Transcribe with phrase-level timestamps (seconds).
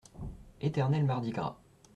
[0.61, 1.55] Éternel mardi gras.